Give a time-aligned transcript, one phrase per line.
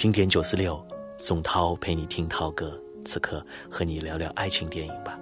[0.00, 0.82] 经典九四六，
[1.18, 2.72] 宋涛陪你听涛歌。
[3.04, 5.20] 此刻和你聊聊爱情电影吧。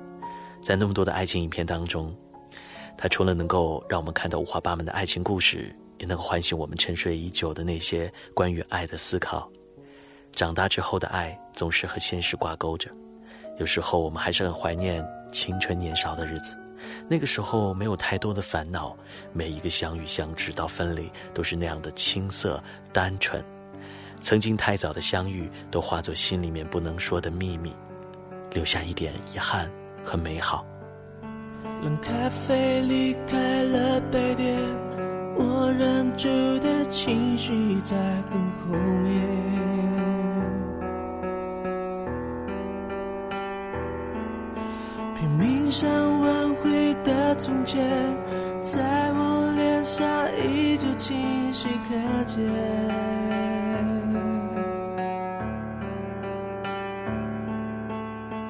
[0.62, 2.16] 在那么多的爱情影片当中，
[2.96, 9.50] 它除了能够让我们看到五花八门的爱情故事，也能够唤醒我们沉睡已久的那些关于爱的思考。
[10.30, 12.88] 长大之后的爱总是和现实挂钩着，
[13.58, 16.56] 有时候我们还是很怀念青春年少的日子。
[17.08, 18.96] 那个时候没有太多的烦恼，
[19.32, 23.44] 每一个相遇相知到分离都是那样的青涩单纯。
[24.20, 27.74] 曾经太早的相遇，都化作心里面不能说的秘密，
[28.52, 29.70] 留下一点遗憾
[30.04, 30.66] 和美好。
[31.82, 34.58] 冷咖啡离开了杯垫，
[35.36, 37.96] 我忍住的情绪在
[38.30, 39.48] 很后面。
[45.16, 45.88] 拼命想
[46.20, 47.80] 挽回的从前，
[48.62, 53.17] 在我脸上依旧清晰可见。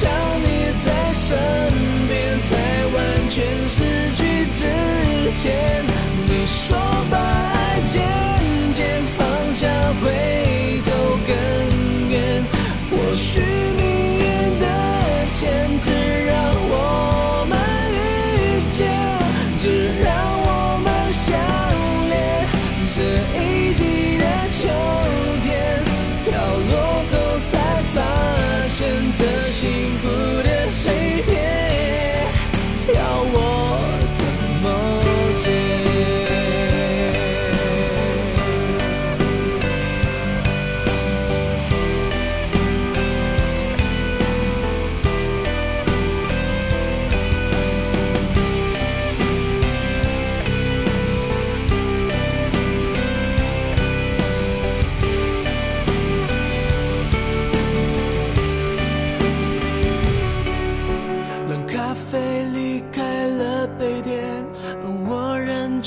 [0.00, 1.36] 想你在身
[2.08, 2.56] 边，在
[2.86, 5.84] 完全失去之前，
[6.26, 6.74] 你说
[7.10, 7.39] 吧。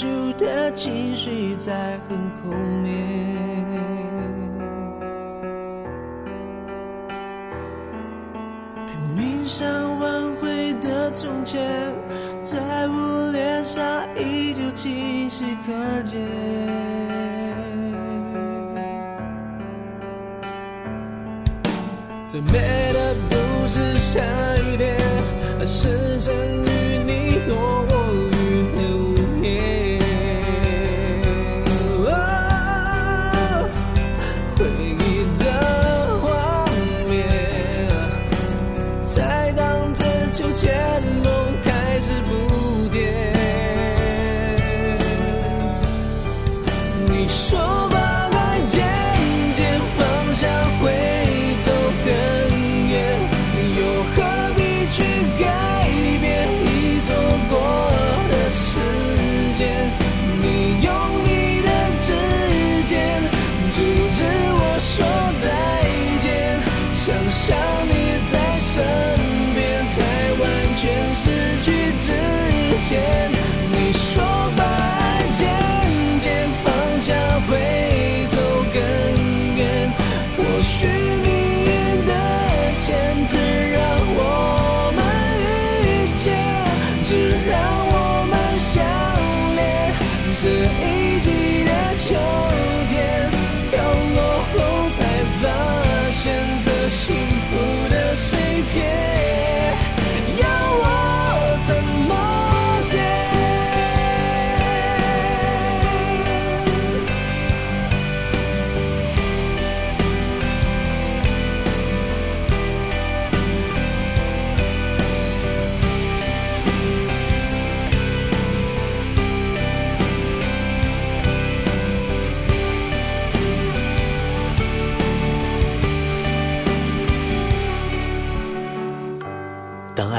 [0.04, 2.52] 住的情绪在很后
[2.84, 2.92] 面，
[8.86, 9.66] 拼命想
[10.02, 11.62] 挽回的从前，
[12.42, 12.60] 在
[12.90, 15.72] 我脸上依旧清晰可
[16.02, 16.20] 见。
[22.28, 22.52] 最美
[22.92, 24.20] 的不是下
[24.66, 24.98] 雨天，
[25.62, 26.68] 而是曾与
[27.06, 27.83] 你躲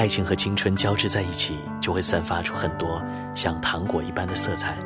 [0.04, 3.02] 爱情和青春交织在一起，就会散发出很多
[3.34, 4.78] 像糖果一般的色彩，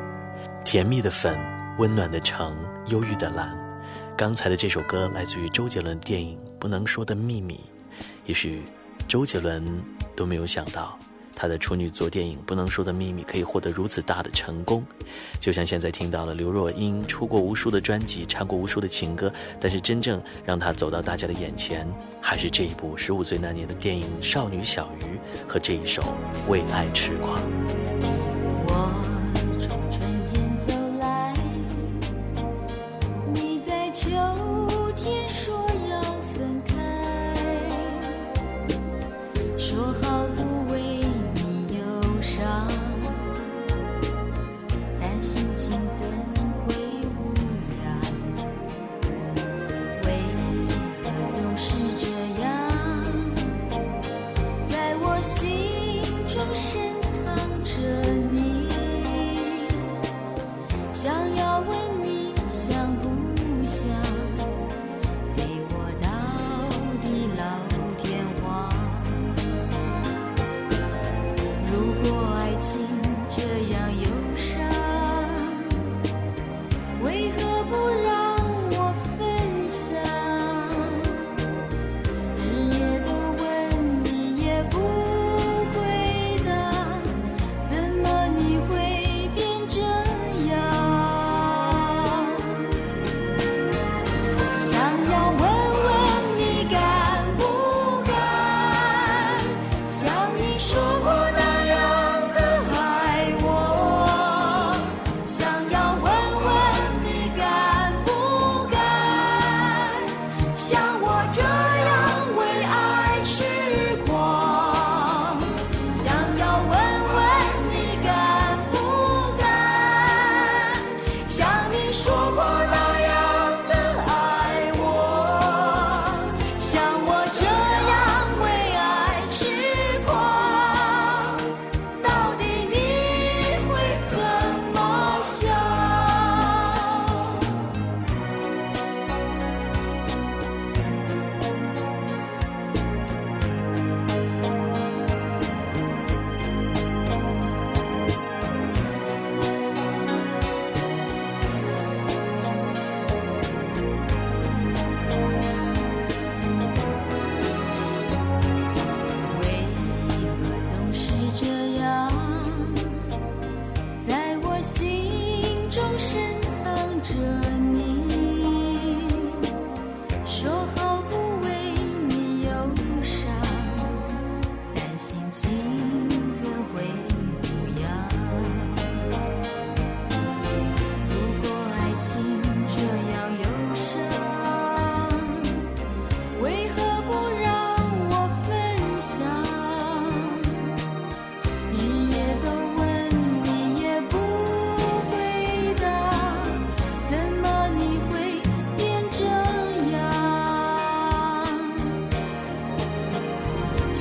[0.63, 1.37] 甜蜜的粉，
[1.77, 2.55] 温暖的橙，
[2.85, 3.53] 忧郁的蓝。
[4.15, 7.55] 刚才的这首歌来自于周杰伦电影《不能说的秘密》，
[8.27, 8.63] 也许
[9.09, 9.61] 周杰伦
[10.15, 10.97] 都没有想到。
[11.41, 14.85] 他的处女作电影《不能说的秘密》可以获得如此大的成功，
[15.39, 21.87] 就像现在听到了刘若英出过无数的专辑，唱过无数的情歌，但是真正让她走到大家的眼前，
[22.19, 25.03] 还是这一部十五岁那年的电影《少女小鱼》
[25.49, 26.01] 和这一首
[26.51, 27.41] 《为爱痴狂》。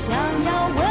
[0.08, 0.87] 想要问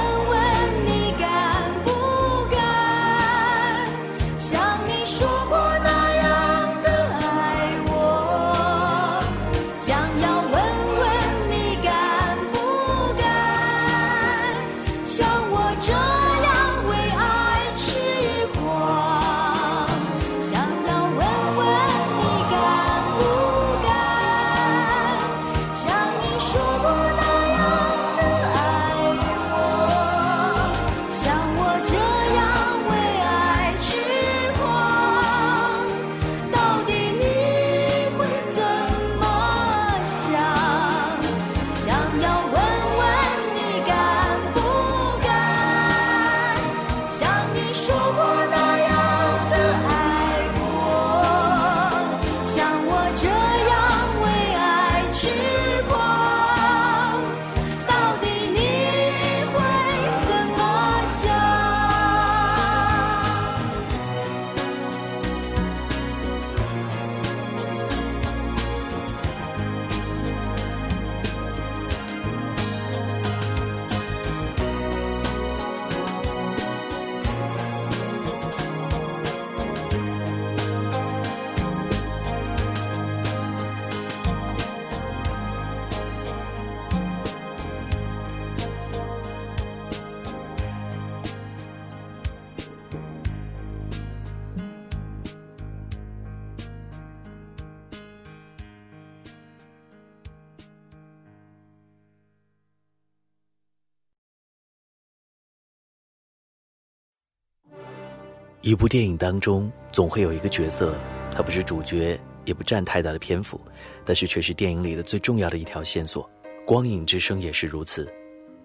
[108.68, 110.94] 一部电影当中总会有一个角色，
[111.32, 113.58] 他不是主角，也不占太大的篇幅，
[114.04, 116.30] 但是却是电影里的最重要的一条线索。
[116.66, 118.14] 光影之声也是如此，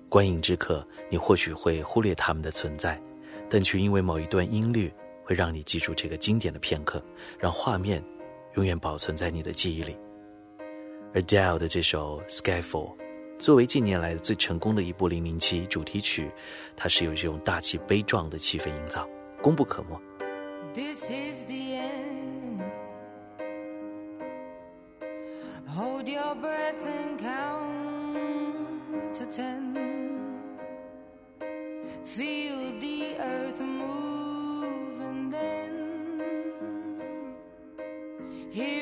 [0.09, 3.00] 观影之刻，你或许会忽略他们的存在，
[3.49, 4.92] 但却因为某一段音律，
[5.23, 7.00] 会让你记住这个经典的片刻，
[7.38, 8.02] 让画面
[8.56, 9.97] 永远保存在你的记忆里。
[11.14, 12.97] Adele 的这首《Skyfall》，
[13.38, 16.28] 作为近年来最成功的一部《零零七》主题曲，
[16.75, 19.09] 它是有这种大气悲壮的气氛营造。
[19.41, 20.00] 功不可没。
[20.74, 22.62] This is the end.
[25.67, 29.74] Hold your breath and count to ten.
[32.05, 35.72] Feel the earth move and then
[38.51, 38.80] hear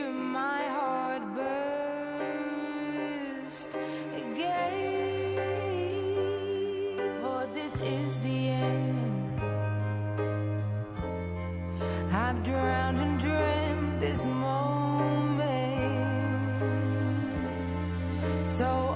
[18.60, 18.89] So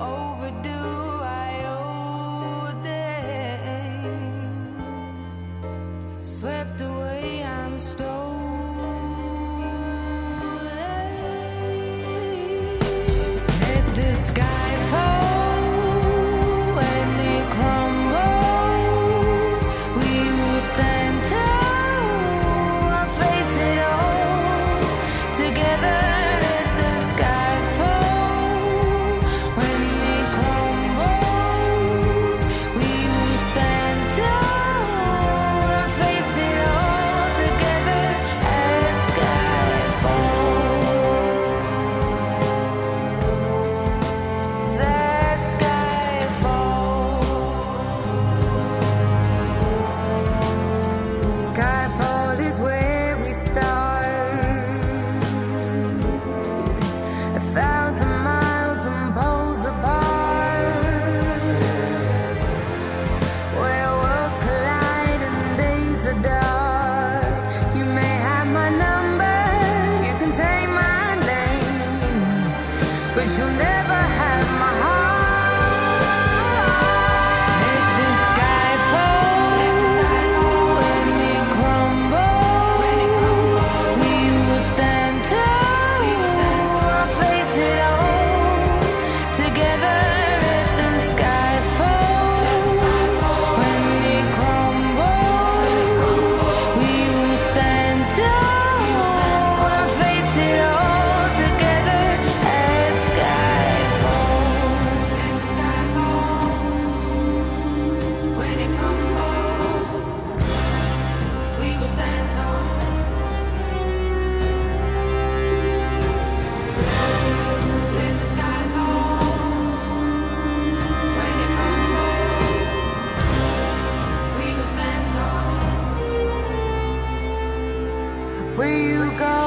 [128.56, 129.43] Where you go,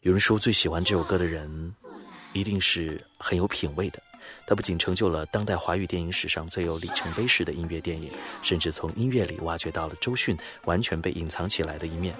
[0.00, 1.72] 有人说，最喜欢这首歌的人，
[2.32, 4.02] 一定是很有品味的，
[4.48, 8.12] 它不仅成就了当代华语电影史上最有里程碑式的音乐电影，
[8.42, 12.16] 甚至从音乐里挖掘到了周迅完全被隐藏起来的一面。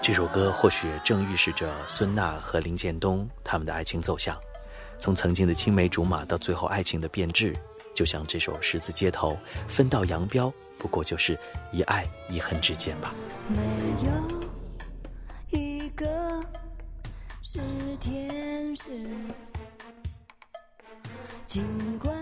[0.00, 4.40] 这首歌或许正预示着孙娜和林建东他们的爱情走向，
[5.00, 7.52] 从曾经的青梅竹马到最后爱情的变质，
[7.98, 9.32] 就像这首《十字街头》，
[9.66, 11.36] 分道扬镳，不过就是
[11.72, 13.12] 一爱一恨之间吧。
[13.48, 13.60] 没
[14.04, 16.40] 有一个
[17.42, 17.58] 是
[17.98, 19.10] 天使，
[21.44, 21.64] 尽
[21.98, 22.14] 管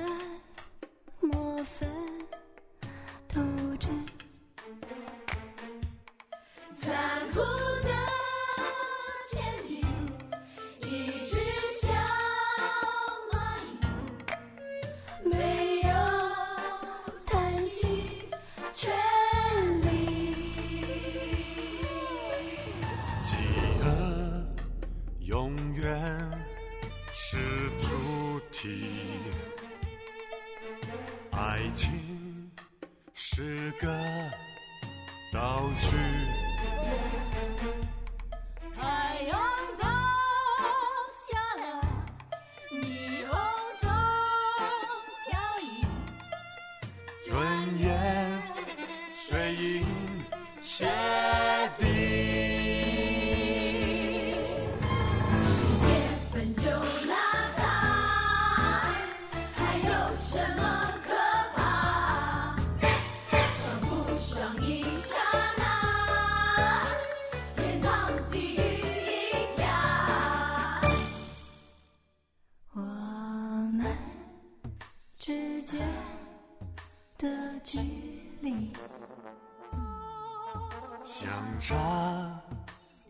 [81.58, 81.75] 差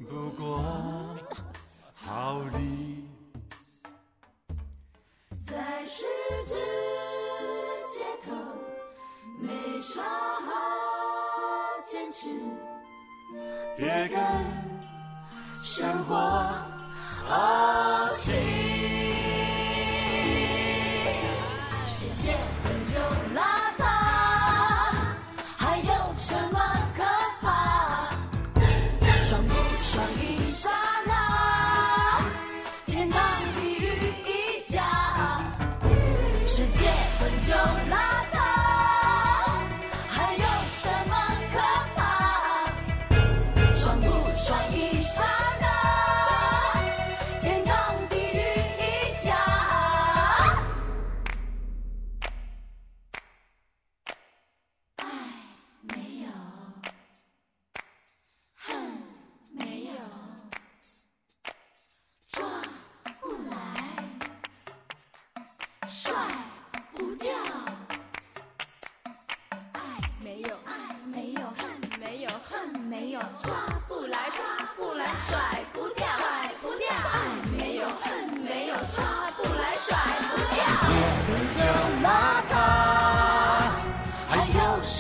[0.09, 0.63] 不过
[1.95, 3.05] 毫厘。
[5.47, 6.05] 在十
[6.45, 6.55] 字
[7.93, 8.33] 街头，
[9.41, 10.51] 没啥好
[11.91, 12.29] 坚持。
[13.77, 14.19] 别跟
[15.65, 17.66] 生活啊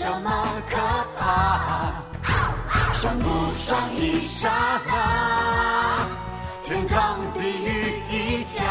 [0.06, 0.30] 有什么
[0.70, 0.76] 可
[1.18, 1.92] 怕？
[2.94, 4.48] 算不爽一刹
[4.86, 6.08] 那，
[6.62, 8.62] 天堂地狱一家。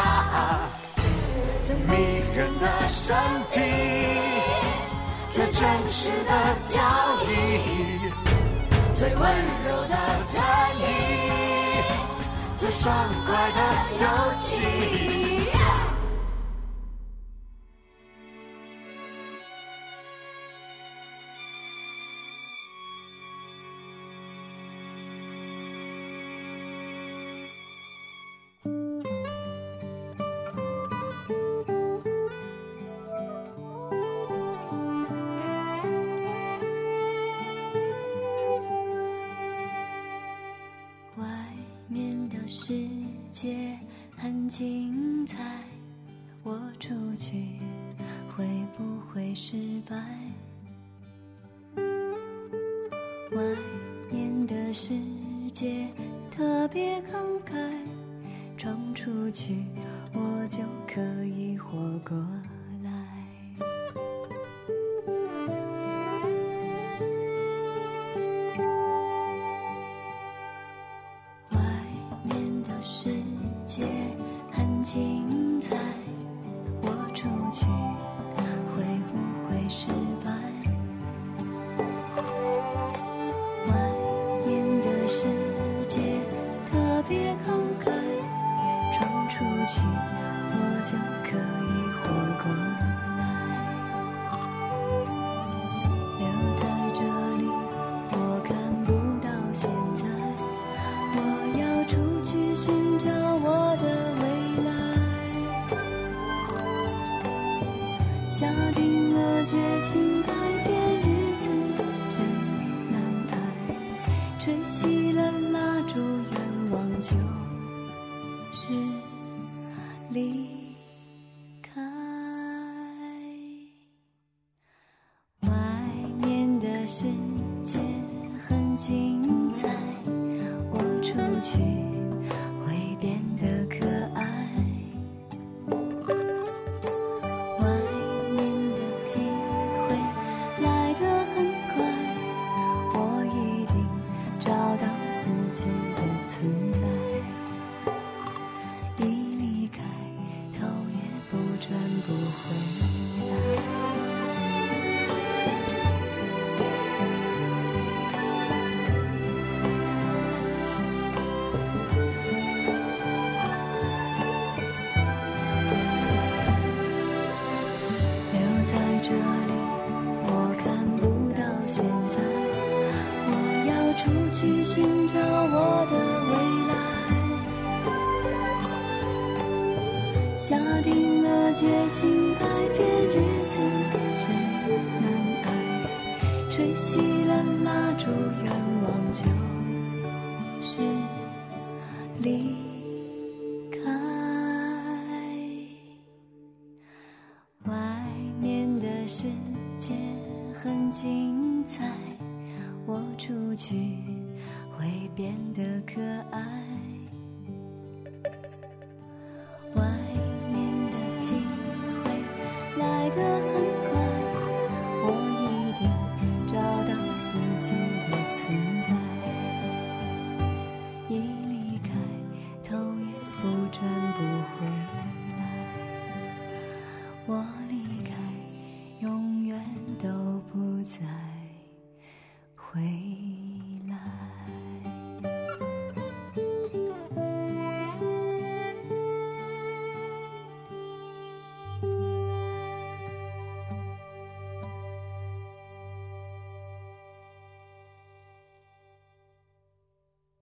[1.62, 3.14] 最迷人的身
[3.50, 3.60] 体，
[5.30, 6.80] 最真实的交
[7.26, 7.28] 易，
[8.94, 9.22] 最温
[9.68, 9.94] 柔的
[10.32, 10.42] 战
[10.78, 10.82] 役，
[12.56, 12.94] 最爽
[13.26, 13.60] 快的
[14.00, 15.45] 游戏。